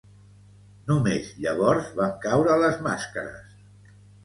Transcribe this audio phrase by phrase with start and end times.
[0.91, 3.57] Només llavors van caure les màscares.